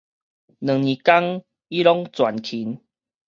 [0.03, 0.13] 兩年間
[1.67, 2.81] 伊攏全勤